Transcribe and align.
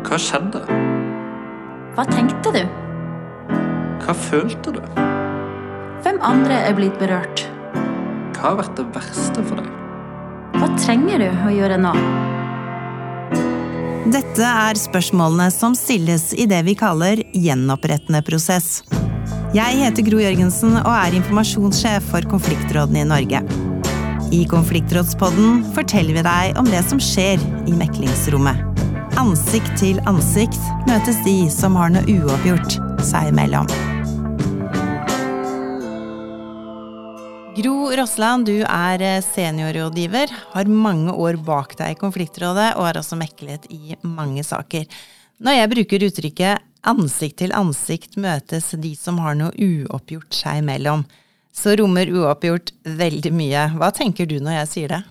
Hva 0.00 0.16
skjedde? 0.16 0.62
Hva 1.94 2.04
tenkte 2.08 2.52
du? 2.54 2.62
Hva 4.00 4.14
følte 4.16 4.72
du? 4.78 4.80
Hvem 6.00 6.20
andre 6.24 6.56
er 6.70 6.76
blitt 6.78 6.96
berørt? 7.00 7.44
Hva 8.34 8.54
har 8.54 8.56
vært 8.62 8.78
det 8.80 8.86
verste 8.94 9.44
for 9.44 9.60
deg? 9.60 9.68
Hva 10.56 10.70
trenger 10.80 11.20
du 11.20 11.28
å 11.28 11.52
gjøre 11.52 11.76
nå? 11.82 11.92
Dette 14.10 14.46
er 14.48 14.80
spørsmålene 14.80 15.50
som 15.54 15.76
stilles 15.78 16.30
i 16.32 16.48
det 16.50 16.62
vi 16.66 16.74
kaller 16.78 17.20
gjenopprettende 17.36 18.24
prosess. 18.26 18.80
Jeg 19.54 19.82
heter 19.82 20.06
Gro 20.06 20.22
Jørgensen 20.22 20.80
og 20.80 20.90
er 20.94 21.18
informasjonssjef 21.20 22.08
for 22.10 22.24
konfliktrådene 22.32 23.04
i 23.04 23.10
Norge. 23.12 23.44
I 24.30 24.44
Konfliktrådspodden 24.48 25.64
forteller 25.76 26.16
vi 26.16 26.26
deg 26.26 26.58
om 26.58 26.68
det 26.70 26.82
som 26.88 27.02
skjer 27.02 27.42
i 27.66 27.76
meklingsrommet. 27.76 28.69
Ansikt 29.20 29.74
til 29.76 29.98
ansikt 30.08 30.62
møtes 30.88 31.18
de 31.26 31.34
som 31.52 31.74
har 31.76 31.90
noe 31.92 32.08
uoppgjort 32.08 32.78
seg 33.04 33.26
imellom. 33.28 33.66
Gro 37.58 37.74
Rossland, 38.00 38.48
du 38.48 38.62
er 38.64 39.04
seniorrådgiver, 39.26 40.32
har 40.54 40.72
mange 40.72 41.12
år 41.12 41.36
bak 41.44 41.76
deg 41.76 41.98
i 41.98 42.00
Konfliktrådet 42.00 42.70
og 42.78 42.86
har 42.86 43.02
også 43.02 43.20
meklet 43.20 43.68
i 43.68 43.98
mange 44.00 44.46
saker. 44.46 44.88
Når 45.44 45.58
jeg 45.58 45.72
bruker 45.74 46.08
uttrykket 46.08 46.66
ansikt 46.88 47.42
til 47.42 47.52
ansikt 47.52 48.16
møtes 48.16 48.72
de 48.80 48.96
som 48.96 49.20
har 49.20 49.36
noe 49.36 49.52
uoppgjort 49.52 50.32
seg 50.32 50.64
imellom, 50.64 51.04
så 51.52 51.76
rommer 51.76 52.08
uoppgjort 52.08 52.72
veldig 52.88 53.36
mye. 53.36 53.68
Hva 53.76 53.92
tenker 53.92 54.24
du 54.24 54.38
når 54.40 54.62
jeg 54.62 54.76
sier 54.78 54.96
det? 54.96 55.04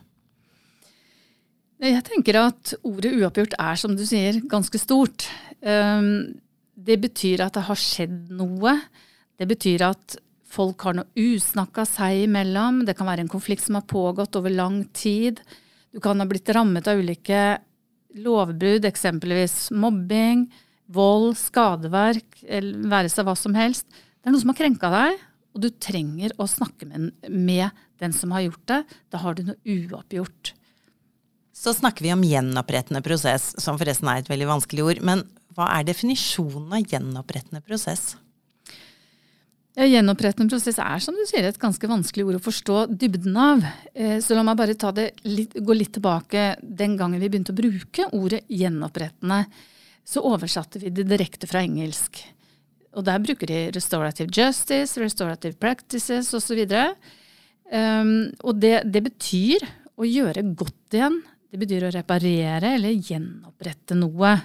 Jeg 1.80 2.04
tenker 2.04 2.36
at 2.42 2.74
ordet 2.84 3.14
uoppgjort 3.16 3.54
er, 3.56 3.78
som 3.80 3.94
du 3.96 4.04
sier, 4.04 4.42
ganske 4.52 4.82
stort. 4.82 5.30
Ehm, 5.64 6.42
det 6.76 6.98
betyr 7.00 7.46
at 7.46 7.56
det 7.56 7.64
har 7.70 7.80
skjedd 7.80 8.34
noe. 8.36 8.73
Det 9.40 9.48
betyr 9.48 9.86
at 9.88 10.18
folk 10.50 10.84
har 10.84 10.98
noe 10.98 11.08
usnakka 11.16 11.86
seg 11.88 12.26
imellom. 12.26 12.84
Det 12.84 12.98
kan 13.00 13.08
være 13.08 13.23
en 13.23 13.31
konflikt 13.31 13.64
som 13.64 13.80
har 13.80 13.88
pågått 13.88 14.36
over 14.36 14.52
lang 14.52 14.81
tid. 14.92 15.40
Du 15.95 16.02
kan 16.03 16.20
ha 16.20 16.28
blitt 16.28 16.52
rammet 16.52 16.90
av 16.90 17.00
ulike 17.00 17.62
lovbrudd, 18.20 18.84
eksempelvis 18.90 19.70
mobbing, 19.72 20.50
vold, 20.92 21.38
skadeverk, 21.40 22.42
være 22.44 23.08
seg 23.14 23.23
hva 23.23 23.40
som 23.40 23.56
helst. 23.56 23.88
Det 24.20 24.28
er 24.28 24.36
noe 24.36 24.44
som 24.44 24.52
har 24.52 24.59
krenka 24.59 24.92
deg, 24.92 25.25
og 25.56 25.64
du 25.64 25.72
trenger 25.80 26.36
å 26.36 26.50
snakke 26.50 26.90
med, 26.90 27.12
med 27.30 27.84
den 28.03 28.12
som 28.12 28.36
har 28.36 28.50
gjort 28.50 28.66
det. 28.68 28.84
Da 29.14 29.23
har 29.23 29.38
du 29.38 29.46
noe 29.48 29.62
uoppgjort. 29.64 30.58
Så 31.60 31.74
snakker 31.76 32.06
vi 32.06 32.14
om 32.16 32.24
gjenopprettende 32.24 33.02
prosess, 33.04 33.52
som 33.60 33.76
forresten 33.80 34.08
er 34.08 34.22
et 34.22 34.32
veldig 34.32 34.48
vanskelig 34.48 34.86
ord. 34.86 35.04
Men 35.04 35.26
hva 35.58 35.68
er 35.76 35.88
definisjonen 35.90 36.72
av 36.78 36.86
gjenopprettende 36.88 37.60
prosess? 37.66 38.14
Ja, 39.76 39.86
Gjenopprettende 39.88 40.52
prosess 40.52 40.80
er 40.82 41.04
som 41.04 41.16
du 41.16 41.26
sier, 41.28 41.46
et 41.46 41.60
ganske 41.60 41.88
vanskelig 41.88 42.26
ord 42.28 42.40
å 42.40 42.46
forstå 42.46 42.78
dybden 43.00 43.36
av. 43.40 43.66
Eh, 43.94 44.18
så 44.24 44.36
la 44.36 44.44
meg 44.48 44.58
bare 44.60 44.76
litt, 45.28 45.54
gå 45.56 45.76
litt 45.76 45.94
tilbake 45.96 46.54
den 46.64 46.96
gangen 47.00 47.20
vi 47.20 47.30
begynte 47.30 47.54
å 47.56 47.60
bruke 47.60 48.08
ordet 48.16 48.46
gjenopprettende 48.48 49.44
så 50.10 50.24
oversatte 50.26 50.82
vi 50.82 50.92
det 50.94 51.06
direkte 51.10 51.48
fra 51.50 51.62
engelsk. 51.66 52.22
Og 52.98 53.06
der 53.06 53.22
bruker 53.22 53.50
de 53.50 53.68
restorative 53.76 54.34
justice, 54.34 54.98
restorative 54.98 55.60
practices 55.62 56.32
osv. 56.34 56.64
Um, 57.70 58.32
og 58.42 58.58
det, 58.58 58.80
det, 58.90 59.04
betyr 59.06 59.68
å 60.00 60.08
gjøre 60.10 60.48
godt 60.58 60.98
igjen. 60.98 61.20
Det 61.50 61.58
betyr 61.58 61.88
å 61.88 61.94
reparere 61.94 62.75
eller 62.78 62.94
gjenopprette 62.94 63.97
noe. 63.97 64.38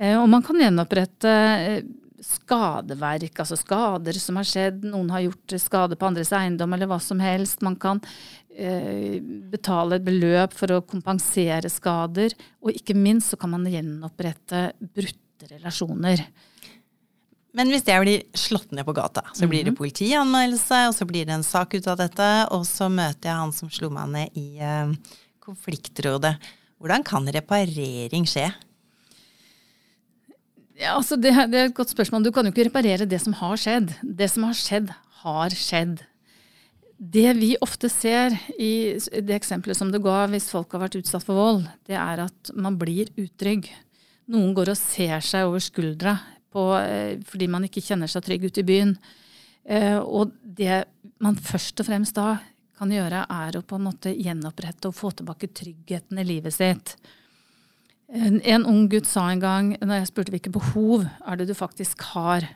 Uh, 0.00 0.16
og 0.22 0.26
man 0.32 0.44
kan 0.44 0.60
gjenopprette 0.60 1.36
uh, 1.36 1.78
skadeverk, 2.26 3.36
altså 3.42 3.58
skader 3.60 4.16
som 4.20 4.40
har 4.40 4.48
skjedd. 4.48 4.82
Noen 4.88 5.12
har 5.12 5.26
gjort 5.26 5.58
skade 5.60 5.98
på 6.00 6.08
andres 6.08 6.32
eiendom 6.34 6.72
eller 6.72 6.88
hva 6.90 6.98
som 7.02 7.20
helst. 7.20 7.62
Man 7.64 7.76
kan 7.80 8.00
Eh, 8.56 9.20
betale 9.52 9.98
et 9.98 10.04
beløp 10.06 10.54
for 10.56 10.72
å 10.72 10.82
kompensere 10.88 11.68
skader. 11.68 12.32
Og 12.64 12.72
ikke 12.72 12.94
minst 12.96 13.34
så 13.34 13.38
kan 13.40 13.52
man 13.52 13.66
gjenopprette 13.68 14.70
brutte 14.80 15.50
relasjoner. 15.50 16.22
Men 17.56 17.72
hvis 17.72 17.84
jeg 17.88 18.00
blir 18.00 18.24
slått 18.36 18.72
ned 18.72 18.86
på 18.88 18.94
gata, 18.96 19.26
så 19.36 19.48
blir 19.48 19.64
det 19.64 19.74
mhm. 19.74 19.80
politianmeldelse, 19.80 20.80
og 20.88 20.96
så 20.96 21.08
blir 21.08 21.28
det 21.28 21.36
en 21.36 21.44
sak 21.44 21.76
ut 21.76 21.88
av 21.88 22.00
dette, 22.00 22.30
og 22.52 22.64
så 22.68 22.88
møter 22.92 23.28
jeg 23.28 23.42
han 23.42 23.52
som 23.56 23.72
slo 23.72 23.92
meg 23.92 24.10
ned 24.12 24.40
i 24.40 24.46
uh, 24.60 24.92
konfliktrådet. 25.46 26.34
Hvordan 26.76 27.04
kan 27.06 27.28
reparering 27.32 28.26
skje? 28.28 28.50
Ja, 30.76 30.92
altså 30.98 31.16
det, 31.16 31.32
det, 31.52 31.56
er 31.56 31.70
et 31.70 31.76
godt 31.76 31.94
spørsmål. 31.94 32.26
Du 32.26 32.32
kan 32.34 32.44
jo 32.44 32.52
ikke 32.52 32.68
reparere 32.68 33.08
det 33.08 33.22
som 33.22 33.36
har 33.38 33.56
skjedd. 33.60 33.94
Det 34.02 34.28
som 34.28 34.44
har 34.44 34.58
skjedd, 34.58 34.92
har 35.22 35.56
skjedd. 35.56 36.02
Det 36.96 37.30
vi 37.36 37.54
ofte 37.64 37.88
ser 37.92 38.36
i 38.60 38.96
det 38.96 39.36
eksempelet 39.36 39.76
som 39.76 39.88
du 39.92 39.98
ga 40.04 40.24
hvis 40.32 40.50
folk 40.52 40.72
har 40.76 40.86
vært 40.86 40.98
utsatt 41.00 41.24
for 41.24 41.36
vold, 41.36 41.64
det 41.88 41.96
er 41.96 42.24
at 42.24 42.52
man 42.56 42.76
blir 42.80 43.12
utrygg. 43.20 43.68
Noen 44.32 44.52
går 44.56 44.72
og 44.72 44.80
ser 44.80 45.24
seg 45.24 45.48
over 45.48 45.64
skuldra 45.64 46.16
på, 46.52 46.64
eh, 46.80 47.16
fordi 47.24 47.48
man 47.52 47.64
ikke 47.68 47.84
kjenner 47.84 48.10
seg 48.10 48.24
trygg 48.26 48.48
ute 48.48 48.64
i 48.64 48.68
byen. 48.68 48.96
Eh, 49.64 49.98
og 49.98 50.32
det 50.40 50.84
man 51.22 51.36
først 51.40 51.80
og 51.80 51.88
fremst 51.88 52.16
da 52.16 52.36
kan 52.78 52.92
gjøre, 52.92 53.24
er 53.32 53.56
å 53.56 53.64
på 53.64 53.78
en 53.78 53.86
måte 53.88 54.12
gjenopprette 54.12 54.90
og 54.90 54.96
få 54.98 55.12
tilbake 55.16 55.50
tryggheten 55.56 56.20
i 56.20 56.26
livet 56.26 56.54
sitt. 56.54 56.96
En, 58.06 58.38
en 58.38 58.66
ung 58.68 58.84
gutt 58.90 59.08
sa 59.10 59.26
en 59.30 59.42
gang, 59.42 59.72
når 59.82 60.02
jeg 60.02 60.10
spurte 60.12 60.34
hvilke 60.34 60.52
behov 60.54 61.06
er 61.06 61.40
det 61.40 61.48
du 61.48 61.56
faktisk 61.58 62.04
har 62.12 62.46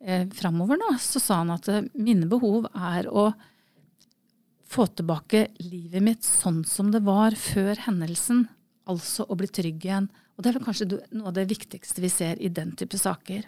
eh, 0.00 0.24
framover 0.38 0.80
nå, 0.80 0.94
så 1.02 1.20
sa 1.20 1.42
han 1.42 1.52
at 1.56 1.68
mine 1.92 2.28
behov 2.30 2.70
er 2.72 3.10
å 3.10 3.28
få 4.66 4.86
tilbake 4.98 5.46
livet 5.62 6.02
mitt 6.02 6.26
sånn 6.26 6.64
som 6.66 6.90
det 6.94 7.04
var 7.06 7.36
før 7.38 7.78
hendelsen. 7.86 8.46
Altså 8.86 9.26
å 9.28 9.36
bli 9.38 9.50
trygg 9.50 9.84
igjen. 9.84 10.08
Og 10.36 10.42
det 10.42 10.50
er 10.50 10.58
vel 10.58 10.66
kanskje 10.66 10.88
noe 10.94 11.30
av 11.30 11.36
det 11.36 11.46
viktigste 11.50 12.02
vi 12.02 12.10
ser 12.12 12.40
i 12.42 12.50
den 12.52 12.74
type 12.78 12.98
saker. 13.00 13.46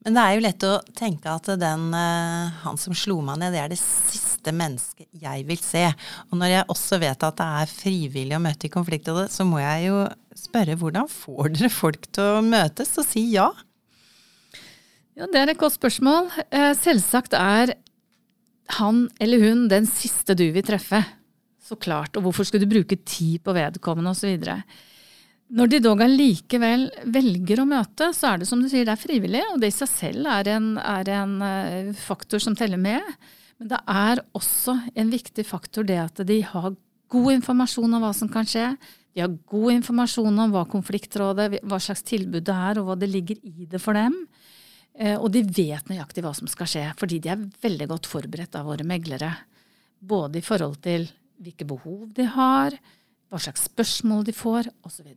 Men 0.00 0.16
det 0.16 0.22
er 0.22 0.34
jo 0.34 0.44
lett 0.46 0.64
å 0.64 0.76
tenke 0.96 1.28
at 1.28 1.48
den, 1.60 1.90
eh, 1.92 2.60
han 2.62 2.78
som 2.80 2.96
slo 2.96 3.18
meg 3.24 3.40
ned, 3.42 3.52
det 3.52 3.60
er 3.60 3.72
det 3.72 3.80
siste 3.80 4.52
mennesket 4.56 5.08
jeg 5.20 5.44
vil 5.48 5.60
se. 5.60 5.82
Og 6.30 6.38
når 6.40 6.54
jeg 6.54 6.68
også 6.72 7.00
vet 7.02 7.26
at 7.26 7.36
det 7.36 7.48
er 7.62 7.74
frivillig 7.74 8.38
å 8.38 8.40
møte 8.40 8.68
i 8.68 8.72
konfliktrådet, 8.72 9.28
så 9.34 9.44
må 9.44 9.60
jeg 9.60 9.90
jo 9.90 10.06
spørre 10.40 10.78
hvordan 10.80 11.10
får 11.12 11.52
dere 11.52 11.72
folk 11.74 12.08
til 12.16 12.38
å 12.38 12.46
møtes 12.46 12.96
og 12.96 13.08
si 13.10 13.26
ja? 13.34 13.50
Ja, 15.18 15.26
Det 15.28 15.36
er 15.36 15.52
et 15.52 15.60
godt 15.60 15.76
spørsmål. 15.76 16.30
Eh, 16.48 16.72
selvsagt 16.80 17.36
er 17.36 17.74
han 18.80 19.08
eller 19.20 19.42
hun 19.42 19.66
den 19.68 19.88
siste 19.90 20.36
du 20.38 20.46
vil 20.54 20.64
treffe. 20.64 21.02
Så 21.60 21.76
klart. 21.76 22.16
Og 22.16 22.24
hvorfor 22.24 22.46
skulle 22.48 22.64
du 22.64 22.72
bruke 22.72 22.96
tid 23.04 23.42
på 23.44 23.52
vedkommende 23.52 24.14
osv. 24.14 24.48
Når 25.50 25.70
de 25.72 25.80
dog 25.82 26.02
allikevel 26.04 26.84
velger 27.10 27.62
å 27.62 27.66
møte, 27.66 28.12
så 28.14 28.32
er 28.32 28.40
det 28.40 28.46
som 28.46 28.60
du 28.62 28.68
sier, 28.70 28.84
det 28.86 28.94
er 28.94 29.00
frivillig. 29.02 29.42
Og 29.50 29.58
det 29.62 29.72
i 29.72 29.74
seg 29.74 29.90
selv 29.90 30.28
er 30.30 30.52
en, 30.52 30.68
er 30.78 31.10
en 31.16 31.32
eh, 31.42 31.90
faktor 31.98 32.42
som 32.42 32.54
teller 32.58 32.78
med. 32.78 33.02
Men 33.58 33.72
det 33.72 33.80
er 33.90 34.22
også 34.38 34.76
en 34.94 35.10
viktig 35.10 35.44
faktor 35.48 35.88
det 35.88 35.98
at 36.04 36.22
de 36.28 36.38
har 36.46 36.70
god 37.10 37.32
informasjon 37.34 37.98
om 37.98 38.06
hva 38.06 38.12
som 38.14 38.30
kan 38.30 38.46
skje. 38.46 38.68
De 39.10 39.24
har 39.24 39.34
god 39.50 39.74
informasjon 39.74 40.38
om 40.44 40.54
hva 40.54 40.62
konfliktrådet, 40.70 41.58
hva 41.66 41.80
slags 41.82 42.06
tilbud 42.06 42.46
det 42.46 42.54
er, 42.54 42.78
og 42.78 42.86
hva 42.86 42.98
det 43.00 43.10
ligger 43.10 43.42
i 43.42 43.66
det 43.66 43.82
for 43.82 43.98
dem. 43.98 44.14
Eh, 44.94 45.16
og 45.16 45.32
de 45.34 45.42
vet 45.42 45.90
nøyaktig 45.90 46.22
hva 46.22 46.34
som 46.36 46.50
skal 46.50 46.70
skje, 46.70 46.86
fordi 47.00 47.18
de 47.24 47.34
er 47.34 47.42
veldig 47.66 47.90
godt 47.90 48.06
forberedt 48.10 48.54
av 48.60 48.70
våre 48.70 48.86
meglere. 48.86 49.34
Både 49.98 50.38
i 50.38 50.46
forhold 50.46 50.78
til 50.86 51.10
hvilke 51.42 51.66
behov 51.66 52.06
de 52.14 52.28
har, 52.36 52.78
hva 53.30 53.38
slags 53.40 53.68
spørsmål 53.70 54.26
de 54.26 54.34
får, 54.34 54.68
osv. 54.86 55.14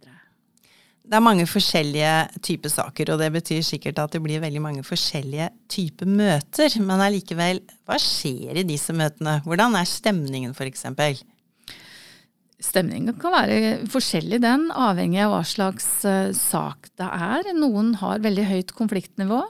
Det 1.03 1.17
er 1.17 1.23
mange 1.23 1.43
forskjellige 1.49 2.11
typer 2.45 2.71
saker, 2.71 3.11
og 3.11 3.19
det 3.19 3.27
betyr 3.33 3.63
sikkert 3.65 3.99
at 3.99 4.13
det 4.15 4.21
blir 4.23 4.39
veldig 4.39 4.61
mange 4.63 4.83
forskjellige 4.87 5.49
typer 5.71 6.07
møter. 6.07 6.77
Men 6.79 7.03
allikevel, 7.03 7.59
hva 7.83 7.97
skjer 7.99 8.61
i 8.61 8.67
disse 8.67 8.95
møtene? 8.95 9.41
Hvordan 9.43 9.75
er 9.75 9.89
stemningen, 9.89 10.55
f.eks.? 10.55 10.85
Stemningen 12.63 13.17
kan 13.19 13.35
være 13.35 13.57
forskjellig, 13.91 14.39
den, 14.45 14.69
avhengig 14.71 15.19
av 15.25 15.33
hva 15.33 15.41
slags 15.43 15.89
uh, 16.07 16.31
sak 16.37 16.87
det 16.95 17.09
er. 17.11 17.51
Noen 17.57 17.97
har 17.99 18.23
veldig 18.23 18.45
høyt 18.47 18.71
konfliktnivå. 18.77 19.41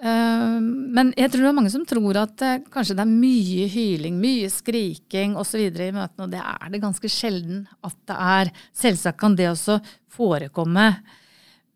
Uh, 0.00 0.56
men 0.60 1.10
jeg 1.18 1.28
tror 1.28 1.44
det 1.44 1.48
er 1.50 1.56
mange 1.58 1.72
som 1.72 1.82
tror 1.88 2.16
at 2.22 2.44
uh, 2.46 2.60
kanskje 2.72 2.96
det 2.96 3.04
er 3.04 3.10
mye 3.10 3.66
hyling, 3.68 4.16
mye 4.20 4.48
skriking 4.52 5.34
osv. 5.40 5.66
i 5.68 5.90
møtene, 5.92 6.24
og 6.24 6.30
det 6.32 6.40
er 6.40 6.70
det 6.72 6.80
ganske 6.84 7.10
sjelden 7.12 7.66
at 7.84 7.98
det 8.08 8.16
er. 8.16 8.52
Selvsagt 8.76 9.20
kan 9.20 9.36
det 9.36 9.50
også 9.50 9.80
forekomme. 10.10 10.88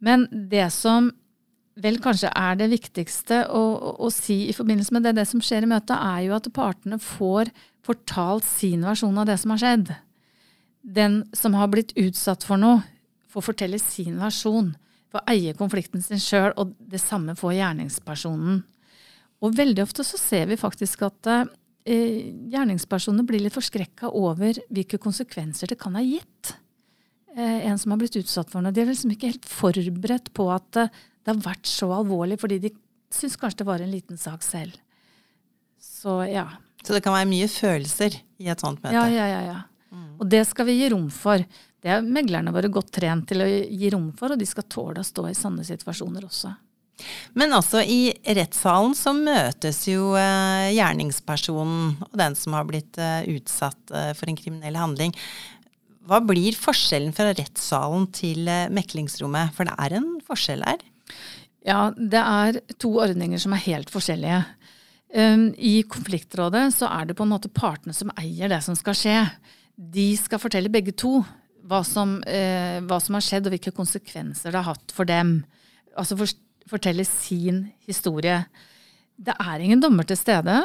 Men 0.05 0.27
det 0.33 0.71
som 0.73 1.13
vel 1.81 1.99
kanskje 2.01 2.31
er 2.31 2.57
det 2.57 2.71
viktigste 2.71 3.45
å, 3.51 3.63
å 3.99 4.09
si 4.15 4.45
i 4.49 4.57
forbindelse 4.57 4.95
med 4.95 5.09
det, 5.09 5.17
det 5.19 5.29
som 5.29 5.43
skjer 5.43 5.67
i 5.67 5.71
møtet, 5.75 5.97
er 5.99 6.27
jo 6.29 6.37
at 6.37 6.49
partene 6.55 7.01
får 7.03 7.51
fortalt 7.85 8.47
sin 8.47 8.87
versjon 8.87 9.19
av 9.21 9.29
det 9.29 9.37
som 9.43 9.53
har 9.53 9.61
skjedd 9.65 9.95
den 10.85 11.25
som 11.33 11.57
har 11.57 11.71
blitt 11.73 11.95
utsatt 11.97 12.45
for 12.45 12.61
noe, 12.61 12.83
får 13.33 13.49
fortelle 13.49 13.81
sin 13.81 14.19
versjon, 14.21 14.75
får 15.15 15.27
eie 15.31 15.55
konflikten 15.59 16.03
sin 16.03 16.23
sjøl, 16.23 16.53
og 16.61 16.75
det 16.79 17.01
samme 17.03 17.37
får 17.39 17.57
gjerningspersonen. 17.59 18.63
Og 19.45 19.55
veldig 19.57 19.85
ofte 19.85 20.05
så 20.07 20.19
ser 20.21 20.49
vi 20.51 20.59
faktisk 20.59 21.05
at 21.07 21.31
eh, 21.31 22.33
gjerningspersoner 22.53 23.27
blir 23.29 23.45
litt 23.45 23.55
forskrekka 23.55 24.11
over 24.17 24.59
hvilke 24.73 25.01
konsekvenser 25.03 25.71
det 25.71 25.79
kan 25.81 25.97
ha 25.99 26.05
gitt. 26.05 26.55
Eh, 27.37 27.67
en 27.69 27.79
som 27.81 27.93
har 27.93 28.01
blitt 28.01 28.17
utsatt 28.21 28.51
for 28.53 28.65
noe. 28.65 28.75
De 28.75 28.83
er 28.83 28.91
liksom 28.91 29.13
ikke 29.15 29.33
helt 29.33 29.51
forberedt 29.51 30.33
på 30.37 30.49
at 30.55 30.81
eh, 30.81 31.03
det 31.25 31.33
har 31.33 31.45
vært 31.45 31.69
så 31.69 31.91
alvorlig, 31.97 32.39
fordi 32.41 32.61
de 32.67 32.73
syns 33.15 33.37
kanskje 33.41 33.63
det 33.63 33.69
var 33.69 33.85
en 33.85 33.93
liten 33.93 34.21
sak 34.21 34.45
selv. 34.47 34.77
Så 35.81 36.23
ja. 36.29 36.49
Så 36.85 36.97
det 36.97 37.05
kan 37.05 37.15
være 37.17 37.31
mye 37.31 37.49
følelser 37.49 38.17
i 38.43 38.51
et 38.53 38.61
sånt 38.61 38.83
møte? 38.83 38.97
Ja, 38.97 39.07
ja, 39.09 39.29
ja. 39.31 39.45
ja. 39.47 39.61
Mm. 39.95 40.19
Og 40.21 40.27
det 40.29 40.43
skal 40.49 40.69
vi 40.69 40.79
gi 40.81 40.91
rom 40.93 41.07
for. 41.13 41.45
Det 41.85 41.93
er 41.93 42.05
meglerne 42.07 42.53
våre 42.55 42.71
godt 42.73 42.95
trent 42.97 43.27
til 43.29 43.45
å 43.45 43.49
gi 43.49 43.91
rom 43.93 44.09
for, 44.17 44.33
og 44.33 44.41
de 44.41 44.47
skal 44.49 44.65
tåle 44.73 45.03
å 45.03 45.05
stå 45.05 45.27
i 45.29 45.37
sanne 45.37 45.67
situasjoner 45.69 46.25
også. 46.25 46.55
Men 47.37 47.53
også 47.53 47.83
i 47.91 48.15
rettssalen 48.37 48.95
så 48.97 49.13
møtes 49.17 49.83
jo 49.91 50.15
eh, 50.17 50.71
gjerningspersonen 50.77 52.07
og 52.07 52.17
den 52.17 52.39
som 52.39 52.57
har 52.57 52.65
blitt 52.69 52.97
eh, 53.03 53.27
utsatt 53.35 53.93
eh, 53.93 54.13
for 54.17 54.31
en 54.31 54.39
kriminell 54.39 54.79
handling. 54.79 55.13
Hva 56.09 56.23
blir 56.25 56.57
forskjellen 56.57 57.13
fra 57.17 57.35
rettssalen 57.35 58.07
til 58.15 58.49
meklingsrommet? 58.73 59.53
For 59.57 59.69
det 59.69 59.77
er 59.81 59.99
en 59.99 60.11
forskjell 60.25 60.65
her? 60.65 60.81
Ja, 61.65 61.89
det 61.97 62.21
er 62.21 62.61
to 62.81 62.93
ordninger 63.01 63.41
som 63.41 63.57
er 63.57 63.65
helt 63.65 63.93
forskjellige. 63.93 64.43
Um, 65.15 65.47
I 65.57 65.79
konfliktrådet 65.89 66.67
så 66.77 66.91
er 66.93 67.09
det 67.09 67.17
på 67.17 67.25
en 67.25 67.33
måte 67.33 67.49
partene 67.49 67.97
som 67.97 68.13
eier 68.21 68.53
det 68.53 68.61
som 68.67 68.77
skal 68.77 68.99
skje. 68.99 69.17
De 69.75 70.11
skal 70.21 70.43
fortelle 70.43 70.73
begge 70.73 70.93
to 70.93 71.23
hva 71.65 71.81
som, 71.87 72.19
eh, 72.29 72.81
hva 72.85 73.01
som 73.01 73.17
har 73.17 73.25
skjedd 73.25 73.49
og 73.49 73.57
hvilke 73.57 73.75
konsekvenser 73.75 74.53
det 74.53 74.61
har 74.61 74.75
hatt 74.75 74.95
for 74.95 75.09
dem. 75.09 75.45
Altså 75.97 76.17
for, 76.19 76.33
fortelle 76.69 77.05
sin 77.09 77.73
historie. 77.87 78.45
Det 79.17 79.35
er 79.41 79.61
ingen 79.61 79.81
dommer 79.81 80.07
til 80.09 80.19
stede. 80.19 80.63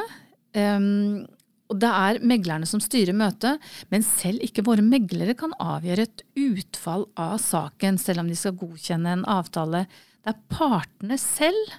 Um, 0.56 1.26
og 1.70 1.78
det 1.78 1.88
er 1.88 2.18
meglerne 2.26 2.66
som 2.66 2.82
styrer 2.82 3.14
møtet, 3.14 3.62
men 3.94 4.02
selv 4.02 4.42
ikke 4.42 4.64
våre 4.66 4.82
meglere 4.82 5.36
kan 5.38 5.54
avgjøre 5.62 6.08
et 6.08 6.24
utfall 6.42 7.06
av 7.14 7.36
saken, 7.38 8.00
selv 8.02 8.24
om 8.24 8.30
de 8.30 8.38
skal 8.38 8.58
godkjenne 8.58 9.12
en 9.14 9.26
avtale. 9.30 9.84
Det 10.18 10.34
er 10.34 10.42
partene 10.50 11.18
selv 11.22 11.76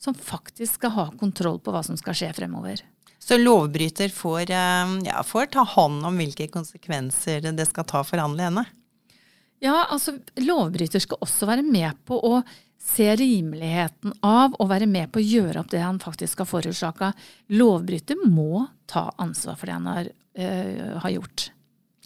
som 0.00 0.16
faktisk 0.16 0.80
skal 0.80 0.94
ha 0.96 1.06
kontroll 1.20 1.60
på 1.60 1.74
hva 1.74 1.84
som 1.84 1.98
skal 2.00 2.16
skje 2.16 2.32
fremover. 2.38 2.80
Så 3.26 3.38
lovbryter 3.38 4.08
får, 4.08 4.50
eh, 4.50 4.98
ja, 5.04 5.22
får 5.22 5.46
ta 5.46 5.64
hånd 5.66 6.06
om 6.06 6.18
hvilke 6.20 6.46
konsekvenser 6.48 7.48
det 7.52 7.66
skal 7.66 7.84
ta 7.84 8.04
for 8.06 8.22
han 8.22 8.36
eller 8.36 8.50
henne? 8.50 8.64
Ja, 9.58 9.86
altså 9.90 10.18
lovbryter 10.38 11.02
skal 11.02 11.18
også 11.24 11.48
være 11.48 11.64
med 11.66 11.96
på 12.06 12.20
å 12.22 12.42
se 12.78 13.08
rimeligheten 13.18 14.14
av 14.22 14.54
å 14.60 14.68
være 14.70 14.86
med 14.86 15.10
på 15.10 15.18
å 15.18 15.26
gjøre 15.26 15.58
opp 15.58 15.72
det 15.72 15.82
han 15.82 15.98
faktisk 15.98 16.44
har 16.44 16.50
forårsaka. 16.50 17.12
Lovbryter 17.50 18.20
må 18.30 18.66
ta 18.86 19.08
ansvar 19.18 19.58
for 19.58 19.66
det 19.66 19.74
han 19.74 19.90
har, 19.90 20.10
øh, 20.38 20.98
har, 21.02 21.10
gjort. 21.10 21.50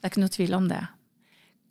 Det 0.00 0.06
er 0.06 0.14
ikke 0.14 0.25
noe 0.25 0.37
tvil 0.38 0.55
om 0.56 0.69
det. 0.70 0.81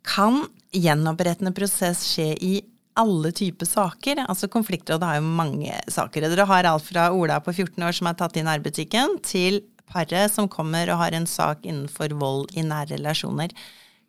Kan 0.06 0.44
gjenopprettende 0.70 1.54
prosess 1.56 2.04
skje 2.12 2.36
i 2.38 2.52
alle 2.98 3.32
typer 3.32 3.68
saker? 3.68 4.24
Altså 4.26 4.48
Konfliktrådet 4.50 5.06
har 5.06 5.18
jo 5.20 5.26
mange 5.26 5.74
saker. 5.90 6.26
Dere 6.28 6.48
har 6.48 6.68
alt 6.68 6.86
fra 6.86 7.10
Ola 7.14 7.40
på 7.44 7.52
14 7.54 7.84
år 7.86 7.96
som 7.96 8.10
er 8.10 8.16
tatt 8.18 8.38
i 8.40 8.46
nærbutikken, 8.46 9.18
til 9.26 9.62
paret 9.90 10.32
som 10.32 10.48
kommer 10.50 10.90
og 10.90 11.00
har 11.02 11.14
en 11.16 11.28
sak 11.28 11.66
innenfor 11.66 12.14
vold 12.18 12.56
i 12.56 12.64
nære 12.66 12.96
relasjoner. 12.96 13.54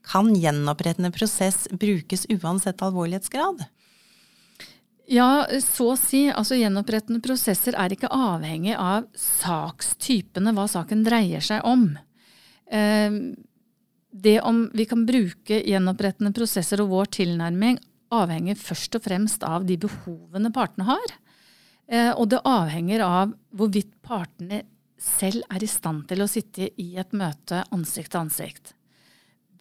Kan 0.06 0.34
gjenopprettende 0.36 1.12
prosess 1.14 1.68
brukes 1.72 2.26
uansett 2.34 2.82
alvorlighetsgrad? 2.82 3.66
Ja, 5.12 5.46
så 5.60 5.92
å 5.94 6.00
si. 6.00 6.26
Altså 6.32 6.56
Gjenopprettende 6.56 7.22
prosesser 7.24 7.76
er 7.78 7.94
ikke 7.94 8.10
avhengig 8.16 8.78
av 8.80 9.10
sakstypene, 9.18 10.54
hva 10.56 10.68
saken 10.72 11.04
dreier 11.06 11.44
seg 11.44 11.66
om. 11.68 11.90
Ehm, 12.72 13.36
det 14.12 14.40
om 14.48 14.66
vi 14.74 14.86
kan 14.88 15.06
bruke 15.08 15.62
gjenopprettende 15.68 16.32
prosesser 16.36 16.84
og 16.84 16.94
vår 16.94 17.12
tilnærming, 17.20 17.80
avhenger 18.14 18.60
først 18.60 18.98
og 18.98 19.06
fremst 19.06 19.44
av 19.48 19.66
de 19.68 19.78
behovene 19.82 20.52
partene 20.54 20.88
har. 20.90 21.16
Eh, 21.92 22.12
og 22.12 22.30
det 22.32 22.44
avhenger 22.48 23.04
av 23.06 23.34
hvorvidt 23.56 23.94
partene 24.06 24.64
selv 25.02 25.44
er 25.50 25.64
i 25.64 25.70
stand 25.70 26.06
til 26.10 26.22
å 26.22 26.30
sitte 26.30 26.70
i 26.80 26.92
et 27.02 27.16
møte 27.18 27.64
ansikt 27.74 28.14
til 28.14 28.26
ansikt. 28.26 28.76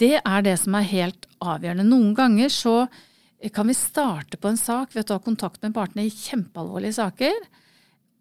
Det 0.00 0.16
er 0.20 0.44
det 0.44 0.56
som 0.60 0.76
er 0.76 0.88
helt 0.88 1.26
avgjørende. 1.44 1.88
Noen 1.88 2.12
ganger 2.16 2.52
så 2.52 2.74
kan 3.54 3.68
vi 3.68 3.76
starte 3.76 4.36
på 4.40 4.50
en 4.50 4.60
sak 4.60 4.94
ved 4.94 5.06
å 5.06 5.14
ta 5.14 5.18
kontakt 5.24 5.62
med 5.64 5.74
partene 5.76 6.06
i 6.06 6.12
kjempealvorlige 6.12 6.98
saker. 6.98 7.36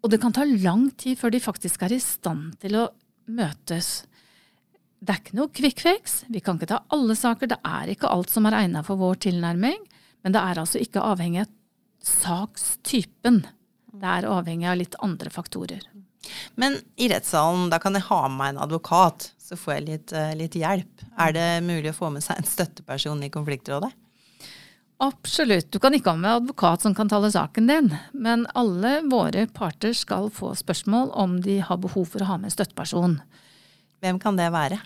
Og 0.00 0.12
det 0.12 0.20
kan 0.22 0.32
ta 0.32 0.46
lang 0.48 0.88
tid 0.96 1.18
før 1.20 1.32
de 1.34 1.42
faktisk 1.44 1.84
er 1.84 1.96
i 1.96 2.00
stand 2.00 2.56
til 2.60 2.78
å 2.80 2.86
møtes. 3.30 4.06
Det 5.00 5.12
er 5.12 5.20
ikke 5.20 5.36
noe 5.36 5.52
quick 5.56 5.80
fix. 5.80 6.22
Vi 6.28 6.40
kan 6.44 6.56
ikke 6.56 6.72
ta 6.72 6.82
alle 6.92 7.16
saker. 7.16 7.52
Det 7.52 7.60
er 7.64 7.92
ikke 7.92 8.08
alt 8.12 8.32
som 8.32 8.48
er 8.48 8.56
egnet 8.62 8.88
for 8.88 9.00
vår 9.00 9.20
tilnærming. 9.28 9.80
Men 10.22 10.36
det 10.36 10.42
er 10.42 10.60
altså 10.60 10.80
ikke 10.82 11.04
avhengig 11.04 11.44
av 11.44 11.50
sakstypen. 12.04 13.42
Det 13.92 14.12
er 14.18 14.28
avhengig 14.30 14.68
av 14.70 14.78
litt 14.80 14.96
andre 15.04 15.32
faktorer. 15.32 15.82
Men 16.60 16.76
i 17.00 17.08
rettssalen, 17.10 17.70
da 17.72 17.78
kan 17.80 17.96
jeg 17.96 18.06
ha 18.08 18.20
med 18.28 18.38
meg 18.38 18.52
en 18.52 18.62
advokat, 18.66 19.30
så 19.40 19.56
får 19.58 19.74
jeg 19.74 19.86
litt, 19.86 20.12
eh, 20.12 20.34
litt 20.36 20.56
hjelp. 20.58 21.04
Er 21.18 21.32
det 21.32 21.48
mulig 21.64 21.90
å 21.92 21.96
få 21.96 22.12
med 22.12 22.22
seg 22.24 22.38
en 22.38 22.48
støtteperson 22.48 23.22
i 23.24 23.32
konfliktrådet? 23.32 23.90
Absolutt. 25.00 25.70
Du 25.72 25.78
kan 25.80 25.94
ikke 25.96 26.12
ha 26.12 26.20
med 26.20 26.42
advokat 26.42 26.82
som 26.84 26.94
kan 26.94 27.08
tale 27.08 27.30
saken 27.32 27.66
din, 27.66 27.88
men 28.12 28.44
alle 28.54 28.98
våre 29.08 29.46
parter 29.48 29.94
skal 29.96 30.28
få 30.28 30.52
spørsmål 30.58 31.08
om 31.16 31.38
de 31.40 31.56
har 31.64 31.80
behov 31.80 32.04
for 32.12 32.20
å 32.20 32.28
ha 32.28 32.36
med 32.36 32.50
en 32.50 32.56
støtteperson. 32.58 33.16
Hvem 34.04 34.20
kan 34.20 34.36
det 34.36 34.50
være? 34.52 34.76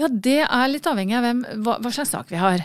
Ja, 0.00 0.08
Det 0.08 0.40
er 0.42 0.70
litt 0.70 0.86
avhengig 0.90 1.16
av 1.18 1.26
hvem, 1.26 1.42
hva, 1.62 1.78
hva, 1.82 1.92
slags 1.94 2.14
sak 2.14 2.32
vi 2.32 2.40
har. 2.40 2.64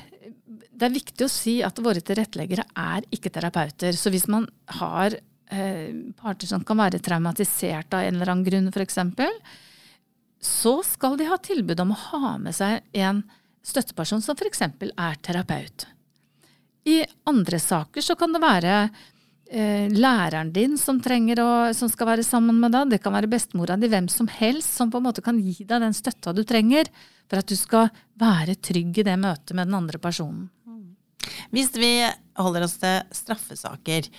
Det 0.49 0.87
er 0.87 0.95
viktig 0.95 1.25
å 1.25 1.31
si 1.31 1.59
at 1.65 1.77
våre 1.83 2.01
tilretteleggere 2.01 2.65
er 2.73 3.05
ikke 3.13 3.31
terapeuter. 3.35 3.93
Så 3.93 4.11
hvis 4.13 4.27
man 4.31 4.47
har 4.79 5.13
eh, 5.13 5.91
parter 6.17 6.49
som 6.49 6.63
kan 6.65 6.79
være 6.79 7.01
traumatisert 7.03 7.93
av 7.93 8.07
en 8.07 8.17
eller 8.17 8.33
annen 8.33 8.47
grunn, 8.47 8.71
f.eks., 8.73 8.99
så 10.39 10.77
skal 10.87 11.17
de 11.19 11.27
ha 11.27 11.35
tilbud 11.43 11.81
om 11.83 11.91
å 11.91 12.01
ha 12.13 12.33
med 12.39 12.55
seg 12.55 12.79
en 12.95 13.25
støtteperson 13.65 14.23
som 14.23 14.37
f.eks. 14.39 14.63
er 14.63 15.19
terapeut. 15.21 15.85
I 16.87 17.03
andre 17.27 17.59
saker 17.59 18.01
så 18.01 18.15
kan 18.17 18.33
det 18.33 18.41
være 18.41 18.75
læreren 19.49 20.51
din 20.53 20.75
som, 20.77 20.99
å, 21.01 21.49
som 21.73 21.89
skal 21.89 22.07
være 22.11 22.25
sammen 22.25 22.59
med 22.61 22.75
deg. 22.75 22.91
Det 22.93 22.99
kan 23.01 23.15
være 23.15 23.31
bestemora 23.31 23.77
di, 23.81 23.89
hvem 23.89 24.09
som 24.11 24.29
helst, 24.29 24.75
som 24.77 24.91
på 24.93 25.01
en 25.01 25.07
måte 25.07 25.23
kan 25.25 25.39
gi 25.41 25.63
deg 25.63 25.81
den 25.81 25.95
støtta 25.97 26.35
du 26.37 26.43
trenger 26.45 26.91
for 27.29 27.41
at 27.41 27.49
du 27.49 27.55
skal 27.57 27.89
være 28.19 28.57
trygg 28.61 29.01
i 29.01 29.05
det 29.07 29.17
møtet 29.21 29.55
med 29.57 29.69
den 29.69 29.77
andre 29.79 30.01
personen. 30.01 30.49
Hvis 31.53 31.71
vi 31.77 31.93
holder 32.37 32.65
oss 32.65 32.77
til 32.81 33.01
straffesaker, 33.15 34.09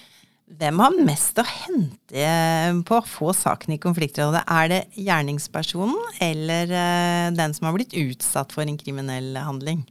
hvem 0.50 0.82
har 0.82 0.96
mest 1.06 1.38
å 1.38 1.46
hente 1.46 2.26
på 2.87 2.96
å 2.99 3.06
få 3.06 3.30
saken 3.37 3.76
i 3.76 3.80
konfliktrådet? 3.82 4.42
Er 4.50 4.70
det 4.72 4.80
gjerningspersonen 4.99 6.18
eller 6.26 6.75
eh, 6.75 7.28
den 7.37 7.54
som 7.54 7.68
har 7.68 7.76
blitt 7.76 7.94
utsatt 7.94 8.54
for 8.56 8.66
en 8.66 8.78
kriminell 8.80 9.37
handling? 9.38 9.84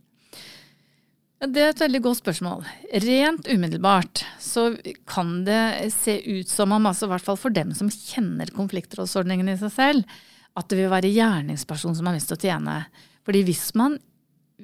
Det 1.40 1.62
er 1.64 1.70
et 1.72 1.82
veldig 1.86 2.02
godt 2.04 2.20
spørsmål. 2.20 2.66
Rent 3.06 3.46
umiddelbart 3.48 4.26
så 4.44 4.74
kan 5.08 5.46
det 5.48 5.88
se 5.96 6.18
ut 6.26 6.50
som 6.52 6.74
om, 6.76 6.90
altså 6.90 7.08
i 7.08 7.14
hvert 7.14 7.24
fall 7.24 7.40
for 7.40 7.56
dem 7.56 7.72
som 7.78 7.88
kjenner 7.88 8.52
konfliktrådsordningen 8.52 9.48
i 9.48 9.56
seg 9.62 9.72
selv, 9.72 10.18
at 10.60 10.68
det 10.68 10.82
vil 10.82 10.92
være 10.92 11.14
gjerningspersonen 11.14 11.96
som 11.96 12.10
har 12.10 12.18
mest 12.18 12.36
å 12.36 12.40
tjene. 12.42 12.76
Fordi 13.24 13.46
hvis 13.48 13.64
man, 13.80 13.96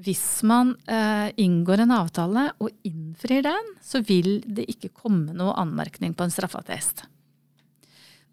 hvis 0.03 0.25
man 0.43 0.75
eh, 0.91 1.31
inngår 1.39 1.85
en 1.85 1.95
avtale 1.95 2.49
og 2.59 2.73
innfrir 2.83 3.47
den, 3.47 3.71
så 3.79 4.03
vil 4.03 4.41
det 4.43 4.67
ikke 4.75 4.91
komme 4.91 5.31
noe 5.31 5.55
anmerkning 5.55 6.11
på 6.11 6.27
en 6.27 6.35
straffeattest. 6.35 7.05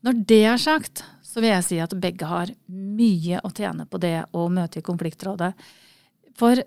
Når 0.03 0.23
det 0.27 0.43
er 0.51 0.59
sagt, 0.59 1.07
så 1.23 1.39
vil 1.39 1.53
jeg 1.55 1.69
si 1.69 1.79
at 1.79 1.95
begge 1.95 2.27
har 2.27 2.51
mye 2.67 3.39
å 3.47 3.55
tjene 3.55 3.87
på 3.87 4.03
det 4.03 4.17
å 4.35 4.49
møte 4.51 4.83
i 4.83 4.89
konfliktrådet. 4.91 5.55
For 6.35 6.59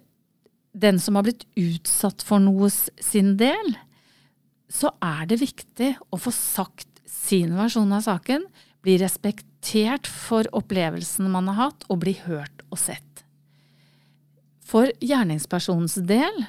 den 0.76 1.00
som 1.00 1.16
har 1.16 1.26
blitt 1.28 1.46
utsatt 1.56 2.24
for 2.26 2.44
noe 2.44 2.70
sin 2.70 3.36
del, 3.40 3.76
så 4.68 4.92
er 5.04 5.26
det 5.30 5.40
viktig 5.40 5.94
å 6.12 6.20
få 6.20 6.34
sagt 6.36 6.90
sin 7.08 7.56
versjon 7.56 7.94
av 7.96 8.04
saken, 8.06 8.44
bli 8.84 8.98
respektert 9.02 10.08
for 10.10 10.48
opplevelsen 10.54 11.30
man 11.32 11.48
har 11.52 11.70
hatt, 11.70 11.86
og 11.90 12.04
bli 12.04 12.18
hørt 12.26 12.66
og 12.70 12.82
sett. 12.82 13.24
For 14.66 14.90
gjerningspersonens 15.02 16.00
del 16.10 16.44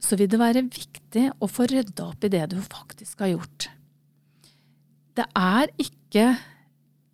så 0.00 0.16
vil 0.16 0.30
det 0.32 0.40
være 0.40 0.64
viktig 0.64 1.26
å 1.42 1.48
få 1.50 1.66
rydda 1.68 2.06
opp 2.12 2.24
i 2.24 2.32
det 2.32 2.46
du 2.54 2.56
faktisk 2.62 3.20
har 3.20 3.34
gjort. 3.34 3.68
Det 5.18 5.26
er 5.36 5.72
ikke 5.82 6.26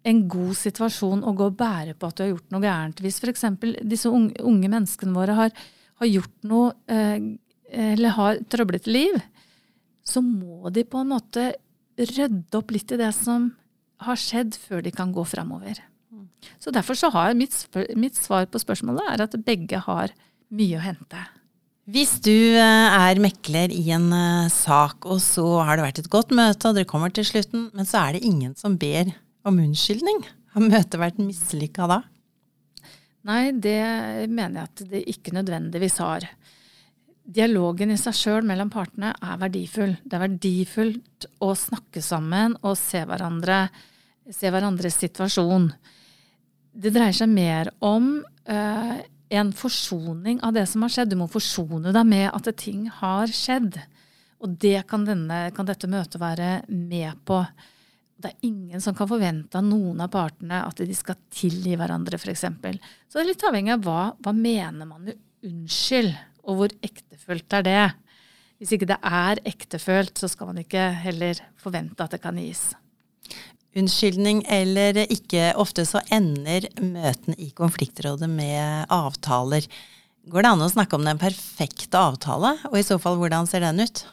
en 0.07 0.21
god 0.31 0.55
situasjon 0.55 1.25
å 1.27 1.33
gå 1.35 1.49
og 1.51 1.57
bære 1.59 1.97
på 1.99 2.09
at 2.09 2.19
du 2.19 2.23
har 2.23 2.31
gjort 2.31 2.53
noe 2.55 2.63
gærent. 2.63 3.01
Hvis 3.03 3.19
f.eks. 3.19 3.49
disse 3.83 4.13
unge, 4.13 4.37
unge 4.39 4.71
menneskene 4.71 5.17
våre 5.17 5.35
har 5.35 5.65
har 6.01 6.11
gjort 6.11 6.49
noe 6.49 6.73
eh, 6.91 7.19
eller 7.77 8.15
har 8.17 8.41
trøblete 8.51 8.93
liv, 8.93 9.17
så 10.07 10.23
må 10.23 10.71
de 10.71 10.85
på 10.87 11.03
en 11.03 11.11
måte 11.11 11.51
rydde 11.97 12.59
opp 12.59 12.71
litt 12.75 12.93
i 12.95 13.01
det 13.01 13.11
som 13.17 13.51
har 14.05 14.19
skjedd, 14.21 14.55
før 14.61 14.85
de 14.85 14.93
kan 14.95 15.13
gå 15.15 15.25
framover. 15.27 15.81
Så 16.63 16.71
derfor 16.75 16.99
så 16.99 17.11
har 17.15 17.35
mitt, 17.35 17.57
mitt 17.97 18.19
svar 18.19 18.47
på 18.51 18.61
spørsmålet 18.63 19.09
er 19.13 19.25
at 19.25 19.35
begge 19.47 19.81
har 19.87 20.13
mye 20.55 20.79
å 20.79 20.85
hente. 20.85 21.23
Hvis 21.91 22.17
du 22.23 22.35
eh, 22.35 22.97
er 22.99 23.21
mekler 23.23 23.71
i 23.71 23.85
en 23.95 24.09
eh, 24.15 24.51
sak, 24.51 25.07
og 25.07 25.21
så 25.23 25.45
har 25.63 25.79
det 25.79 25.87
vært 25.87 26.01
et 26.03 26.11
godt 26.11 26.35
møte, 26.35 26.67
og 26.67 26.79
dere 26.79 26.89
kommer 26.89 27.13
til 27.15 27.27
slutten, 27.27 27.69
men 27.77 27.87
så 27.87 28.03
er 28.03 28.17
det 28.17 28.27
ingen 28.27 28.57
som 28.59 28.75
ber 28.81 29.13
om 29.47 29.61
unnskyldning, 29.63 30.25
har 30.57 30.67
møtet 30.67 30.99
vært 30.99 31.21
mislykka 31.23 31.87
da? 31.91 32.01
Nei, 33.27 33.51
det 33.59 33.81
mener 34.31 34.61
jeg 34.61 34.69
at 34.69 34.85
det 34.93 35.03
ikke 35.11 35.35
nødvendigvis 35.35 35.99
har. 36.03 36.29
Dialogen 37.27 37.91
i 37.91 37.99
seg 37.99 38.15
sjøl 38.15 38.47
mellom 38.47 38.71
partene 38.71 39.11
er 39.19 39.41
verdifull. 39.41 39.97
Det 40.05 40.15
er 40.15 40.25
verdifullt 40.29 41.27
å 41.43 41.51
snakke 41.59 42.03
sammen 42.05 42.55
og 42.63 42.77
se, 42.79 43.03
hverandre, 43.09 43.65
se 44.31 44.53
hverandres 44.53 45.01
situasjon. 45.03 45.67
Det 46.77 46.93
dreier 46.95 47.17
seg 47.17 47.33
mer 47.33 47.73
om 47.83 48.21
uh, 48.23 48.97
en 49.29 49.53
forsoning 49.59 50.39
av 50.47 50.55
det 50.55 50.69
som 50.71 50.87
har 50.87 50.95
skjedd. 50.95 51.11
Du 51.11 51.19
må 51.19 51.27
forsone 51.31 51.91
deg 51.97 52.07
med 52.07 52.29
at 52.31 52.51
ting 52.63 52.87
har 53.01 53.33
skjedd. 53.33 53.81
Og 54.45 54.55
det 54.63 54.85
kan, 54.87 55.07
denne, 55.09 55.49
kan 55.57 55.67
dette 55.67 55.91
møtet 55.91 56.21
være 56.23 56.61
med 56.69 57.25
på. 57.27 57.41
Det 58.17 58.31
er 58.31 58.49
ingen 58.49 58.81
som 58.81 58.95
kan 58.97 59.09
forvente 59.11 59.59
av 59.59 59.67
noen 59.67 60.01
av 60.01 60.09
partene 60.13 60.63
at 60.65 60.81
de 60.81 60.95
skal 60.97 61.19
tilgi 61.33 61.75
hverandre, 61.77 62.17
f.eks. 62.17 62.47
Så 62.49 63.19
det 63.19 63.23
er 63.23 63.29
litt 63.29 63.45
avhengig 63.45 63.75
av 63.75 63.85
hva, 63.85 64.01
hva 64.25 64.33
mener 64.33 64.89
man 64.89 65.05
med 65.05 65.19
unnskyld, 65.45 66.15
og 66.47 66.61
hvor 66.61 66.75
ektefølt 66.87 67.59
er 67.59 67.67
det. 67.67 67.85
Hvis 68.57 68.73
ikke 68.73 68.89
det 68.89 68.99
er 69.05 69.43
ektefølt, 69.45 70.17
så 70.17 70.31
skal 70.33 70.49
man 70.49 70.63
ikke 70.63 70.89
heller 71.03 71.43
forvente 71.61 72.01
at 72.07 72.17
det 72.17 72.23
kan 72.25 72.41
gis. 72.41 72.71
Unnskyldning 73.77 74.41
eller 74.49 75.03
ikke, 75.05 75.51
ofte 75.61 75.85
så 75.85 76.01
ender 76.09 76.71
møtene 76.81 77.37
i 77.37 77.51
konfliktrådet 77.53 78.31
med 78.33 78.89
avtaler. 78.89 79.69
Går 80.33 80.43
det 80.47 80.55
an 80.55 80.65
å 80.65 80.73
snakke 80.73 80.97
om 80.97 81.05
den 81.05 81.21
perfekte 81.21 82.01
avtale, 82.01 82.57
og 82.71 82.81
i 82.81 82.87
så 82.87 82.97
fall 83.03 83.21
hvordan 83.21 83.47
ser 83.51 83.67
den 83.67 83.85
ut? 83.85 84.07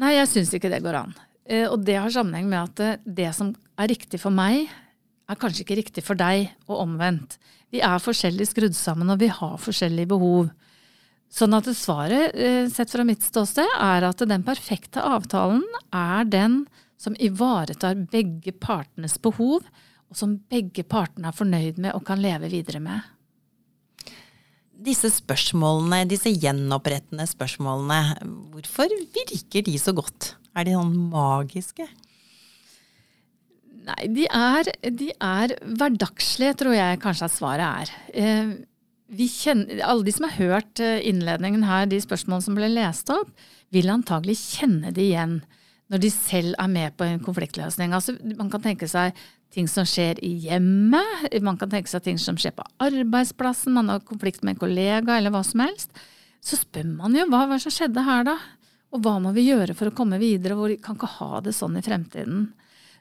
Nei, 0.00 0.16
jeg 0.16 0.32
syns 0.32 0.50
ikke 0.56 0.72
det 0.72 0.82
går 0.82 1.04
an. 1.04 1.14
Eh, 1.50 1.66
og 1.66 1.82
det 1.86 1.98
har 1.98 2.12
sammenheng 2.14 2.48
med 2.50 2.62
at 2.62 2.84
eh, 2.84 3.00
det 3.04 3.32
som 3.34 3.50
er 3.80 3.90
riktig 3.90 4.22
for 4.22 4.34
meg, 4.34 4.70
er 5.30 5.38
kanskje 5.38 5.64
ikke 5.64 5.78
riktig 5.80 6.04
for 6.06 6.18
deg, 6.18 6.50
og 6.70 6.84
omvendt. 6.84 7.38
Vi 7.70 7.82
er 7.86 8.02
forskjellig 8.02 8.48
skrudd 8.50 8.74
sammen, 8.78 9.10
og 9.10 9.20
vi 9.22 9.30
har 9.30 9.60
forskjellige 9.62 10.10
behov. 10.10 10.50
Sånn 11.30 11.54
at 11.54 11.68
svaret, 11.78 12.34
eh, 12.34 12.64
sett 12.70 12.90
fra 12.90 13.06
mitt 13.06 13.22
ståsted, 13.26 13.66
er 13.78 14.06
at 14.08 14.22
den 14.26 14.46
perfekte 14.46 15.02
avtalen 15.02 15.62
er 15.94 16.26
den 16.26 16.64
som 17.00 17.14
ivaretar 17.22 17.98
begge 18.10 18.52
partenes 18.52 19.16
behov, 19.22 19.62
og 20.10 20.18
som 20.18 20.40
begge 20.50 20.82
partene 20.82 21.30
er 21.30 21.38
fornøyd 21.38 21.78
med 21.78 21.94
og 21.94 22.04
kan 22.08 22.20
leve 22.22 22.50
videre 22.50 22.82
med. 22.82 23.06
Disse 24.80 25.10
spørsmålene, 25.12 26.06
disse 26.08 26.32
gjenopprettende 26.32 27.26
spørsmålene, 27.28 28.16
hvorfor 28.50 28.90
virker 29.14 29.66
de 29.66 29.76
så 29.78 29.94
godt? 29.94 30.34
Er 30.56 30.66
de 30.66 30.74
sånn 30.74 30.96
magiske? 31.12 31.86
Nei, 33.86 34.00
de 34.12 34.26
er, 34.28 34.68
de 34.92 35.08
er 35.14 35.54
hverdagslige, 35.64 36.58
tror 36.60 36.76
jeg 36.76 37.00
kanskje 37.02 37.28
at 37.28 37.36
svaret 37.36 37.66
er. 37.66 37.94
Eh, 38.12 38.52
kjenner, 39.30 39.80
alle 39.86 40.06
de 40.06 40.14
som 40.14 40.26
har 40.28 40.36
hørt 40.36 40.82
eh, 40.84 41.00
innledningen 41.08 41.64
her, 41.66 41.88
de 41.90 42.00
spørsmålene 42.02 42.46
som 42.46 42.58
ble 42.58 42.68
lest 42.70 43.10
opp, 43.14 43.32
vil 43.74 43.90
antagelig 43.90 44.36
kjenne 44.42 44.92
det 44.94 45.08
igjen 45.08 45.40
når 45.90 46.04
de 46.04 46.10
selv 46.14 46.54
er 46.60 46.70
med 46.70 46.94
på 46.98 47.06
en 47.06 47.22
konfliktløsning. 47.22 47.94
Altså, 47.96 48.14
man 48.38 48.50
kan 48.52 48.62
tenke 48.62 48.86
seg 48.90 49.16
ting 49.50 49.66
som 49.66 49.86
skjer 49.88 50.20
i 50.22 50.30
hjemmet, 50.44 51.26
man 51.42 51.58
kan 51.58 51.72
tenke 51.72 51.90
seg 51.90 52.04
ting 52.04 52.20
som 52.22 52.38
skjer 52.38 52.54
på 52.54 52.66
arbeidsplassen, 52.84 53.74
man 53.74 53.90
har 53.90 54.04
konflikt 54.06 54.44
med 54.44 54.54
en 54.54 54.60
kollega 54.60 55.16
eller 55.18 55.34
hva 55.34 55.42
som 55.46 55.64
helst. 55.64 55.90
Så 56.40 56.60
spør 56.60 56.86
man 56.86 57.16
jo 57.18 57.26
hva 57.32 57.48
hva 57.50 57.58
som 57.60 57.74
skjedde 57.74 58.04
her, 58.06 58.22
da? 58.28 58.36
Og 58.90 59.04
hva 59.04 59.18
må 59.22 59.32
vi 59.36 59.46
gjøre 59.46 59.76
for 59.78 59.90
å 59.90 59.94
komme 59.94 60.18
videre? 60.22 60.56
og 60.56 60.72
Vi 60.72 60.80
kan 60.82 60.98
ikke 60.98 61.12
ha 61.20 61.40
det 61.44 61.54
sånn 61.54 61.78
i 61.78 61.84
fremtiden. 61.84 62.48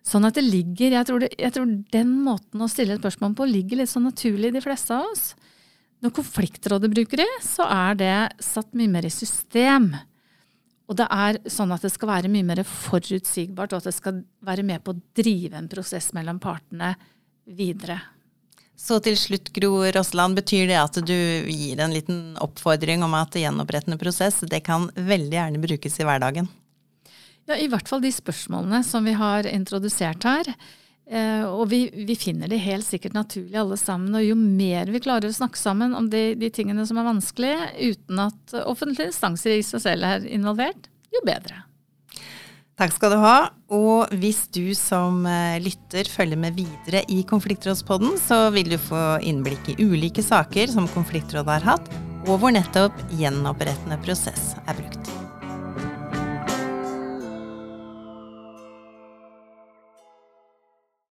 Sånn 0.06 0.26
at 0.28 0.38
det 0.38 0.46
ligger, 0.46 0.94
jeg 0.96 1.08
tror, 1.10 1.24
det, 1.24 1.32
jeg 1.38 1.54
tror 1.56 1.72
den 1.94 2.12
måten 2.24 2.62
å 2.64 2.70
stille 2.72 2.96
et 2.96 3.02
spørsmål 3.02 3.34
på 3.38 3.48
ligger 3.50 3.82
litt 3.82 3.92
sånn 3.92 4.08
naturlig 4.08 4.52
i 4.52 4.56
de 4.56 4.64
fleste 4.64 4.96
av 4.96 5.10
oss. 5.10 5.34
Når 6.00 6.14
konfliktrådet 6.16 6.92
bruker 6.94 7.20
det, 7.20 7.32
så 7.44 7.66
er 7.68 7.98
det 8.00 8.14
satt 8.44 8.72
mye 8.78 8.92
mer 8.92 9.08
i 9.10 9.12
system. 9.12 9.92
Og 10.90 10.98
det 10.98 11.10
er 11.12 11.42
sånn 11.52 11.74
at 11.76 11.84
det 11.86 11.92
skal 11.94 12.14
være 12.14 12.32
mye 12.32 12.48
mer 12.48 12.64
forutsigbart, 12.66 13.74
og 13.74 13.82
at 13.82 13.90
det 13.92 13.98
skal 13.98 14.24
være 14.46 14.66
med 14.66 14.86
på 14.86 14.96
å 14.96 15.02
drive 15.20 15.60
en 15.60 15.68
prosess 15.70 16.14
mellom 16.18 16.40
partene 16.42 16.94
videre. 17.46 18.00
Så 18.80 19.02
til 19.04 19.18
slutt, 19.20 19.52
Gro 19.54 19.84
Rossland, 19.92 20.38
betyr 20.40 20.70
det 20.70 20.78
at 20.80 20.96
du 21.04 21.16
gir 21.52 21.82
en 21.84 21.92
liten 21.94 22.22
oppfordring 22.40 23.04
om 23.04 23.18
at 23.18 23.36
gjenopprettende 23.36 24.00
prosess, 24.00 24.40
det 24.48 24.62
kan 24.66 24.88
veldig 24.96 25.36
gjerne 25.36 25.62
brukes 25.62 26.00
i 26.00 26.08
hverdagen? 26.08 26.48
Ja, 27.50 27.58
i 27.60 27.68
hvert 27.68 27.90
fall 27.90 28.02
de 28.04 28.14
spørsmålene 28.14 28.80
som 28.88 29.04
vi 29.04 29.18
har 29.20 29.50
introdusert 29.50 30.24
her. 30.24 30.54
Eh, 31.10 31.44
og 31.44 31.68
vi, 31.74 31.88
vi, 31.92 32.16
finner 32.20 32.48
det 32.48 32.62
helt 32.62 32.86
sikkert 32.86 33.18
naturlig 33.18 33.58
alle 33.60 33.78
sammen. 33.82 34.16
Og 34.16 34.24
jo 34.24 34.38
mer 34.40 34.92
vi 34.94 35.02
klarer 35.04 35.28
å 35.28 35.36
snakke 35.36 35.60
sammen 35.60 35.96
om 35.98 36.08
de, 36.14 36.38
de 36.40 36.52
tingene 36.54 36.86
som 36.88 37.02
er 37.02 37.10
vanskelige, 37.10 37.72
uten 37.82 38.28
at 38.30 38.60
offentlige 38.64 39.12
instanser 39.12 39.58
i 39.58 39.66
seg 39.66 39.84
selv 39.90 40.08
er 40.08 40.30
involvert, 40.30 40.88
jo 41.12 41.26
bedre. 41.28 41.66
Takk 42.80 42.94
skal 42.96 43.12
du 43.12 43.20
ha. 43.20 43.38
Og 43.76 44.14
hvis 44.22 44.46
du 44.56 44.72
som 44.78 45.26
eh, 45.28 45.60
lytter 45.60 46.08
følger 46.08 46.40
med 46.40 46.56
videre 46.56 47.04
i 47.12 47.22
Konfliktrådspodden, 47.28 48.16
så 48.24 48.46
vil 48.56 48.72
du 48.72 48.78
få 48.80 49.20
innblikk 49.20 49.74
i 49.74 49.78
ulike 49.84 50.24
saker 50.24 50.72
som 50.72 50.88
Konfliktrådet 50.96 51.60
har 51.60 51.74
hatt, 51.76 51.92
og 52.26 52.40
hvor 52.40 52.56
nettopp 52.56 52.96
gjenopprettende 53.20 54.00
prosess 54.06 54.54
er 54.66 54.80
brukt. 54.80 55.29